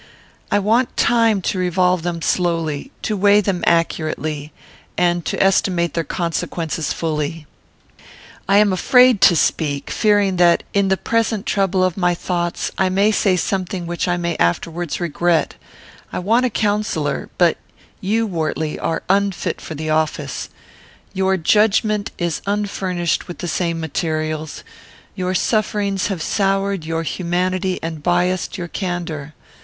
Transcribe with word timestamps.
I 0.49 0.57
want 0.57 0.97
time 0.97 1.43
to 1.43 1.59
revolve 1.59 2.01
them 2.01 2.23
slowly, 2.23 2.89
to 3.03 3.15
weigh 3.15 3.39
them 3.39 3.63
accurately, 3.67 4.51
and 4.97 5.23
to 5.25 5.37
estimate 5.37 5.93
their 5.93 6.03
consequences 6.03 6.91
fully. 6.91 7.45
I 8.49 8.57
am 8.57 8.73
afraid 8.73 9.21
to 9.21 9.35
speak; 9.35 9.91
fearing 9.91 10.37
that, 10.37 10.63
in 10.73 10.87
the 10.87 10.97
present 10.97 11.45
trouble 11.45 11.83
of 11.83 11.97
my 11.97 12.15
thoughts, 12.15 12.71
I 12.79 12.89
may 12.89 13.11
say 13.11 13.35
something 13.35 13.85
which 13.85 14.07
I 14.07 14.17
may 14.17 14.35
afterwards 14.37 14.99
regret, 14.99 15.53
I 16.11 16.17
want 16.17 16.47
a 16.47 16.49
counsellor; 16.49 17.29
but 17.37 17.57
you, 17.99 18.25
Wortley, 18.25 18.79
are 18.79 19.03
unfit 19.07 19.61
for 19.61 19.75
the 19.75 19.91
office. 19.91 20.49
Your 21.13 21.37
judgment 21.37 22.09
is 22.17 22.41
unfurnished 22.47 23.27
with 23.27 23.37
the 23.37 23.47
same 23.47 23.79
materials; 23.79 24.63
your 25.13 25.35
sufferings 25.35 26.07
have 26.07 26.23
soured 26.23 26.85
your 26.85 27.03
humanity 27.03 27.77
and 27.83 28.01
biassed 28.01 28.57
your 28.57 28.67
candour. 28.67 29.35